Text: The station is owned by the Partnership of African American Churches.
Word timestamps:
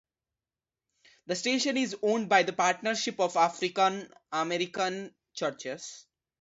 The 1.27 1.35
station 1.35 1.77
is 1.77 1.95
owned 2.01 2.27
by 2.27 2.41
the 2.41 2.53
Partnership 2.53 3.19
of 3.19 3.37
African 3.37 4.11
American 4.31 5.13
Churches. 5.35 6.07